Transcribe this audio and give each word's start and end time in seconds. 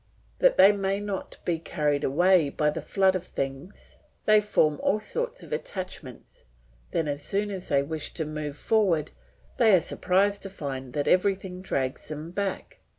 That 0.39 0.57
they 0.57 0.71
may 0.71 0.99
not 0.99 1.37
be 1.45 1.59
carried 1.59 2.03
away 2.03 2.49
by 2.49 2.71
the 2.71 2.81
flood 2.81 3.13
of 3.15 3.23
things, 3.23 3.99
they 4.25 4.41
form 4.41 4.79
all 4.81 4.99
sorts 4.99 5.43
of 5.43 5.53
attachments; 5.53 6.45
then 6.89 7.07
as 7.07 7.21
soon 7.21 7.51
as 7.51 7.67
they 7.69 7.83
wish 7.83 8.11
to 8.15 8.25
move 8.25 8.57
forward 8.57 9.11
they 9.57 9.75
are 9.75 9.79
surprised 9.79 10.41
to 10.41 10.49
find 10.49 10.93
that 10.93 11.07
everything 11.07 11.61
drags 11.61 12.07
them 12.07 12.31
back. 12.31 12.79